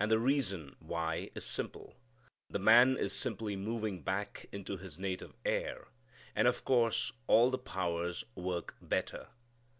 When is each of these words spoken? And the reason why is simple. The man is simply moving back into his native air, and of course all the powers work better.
And 0.00 0.10
the 0.10 0.18
reason 0.18 0.74
why 0.80 1.30
is 1.36 1.44
simple. 1.44 1.94
The 2.48 2.58
man 2.58 2.96
is 2.96 3.12
simply 3.12 3.54
moving 3.54 4.02
back 4.02 4.46
into 4.50 4.78
his 4.78 4.98
native 4.98 5.32
air, 5.44 5.86
and 6.34 6.48
of 6.48 6.64
course 6.64 7.12
all 7.28 7.50
the 7.50 7.56
powers 7.56 8.24
work 8.34 8.74
better. 8.82 9.28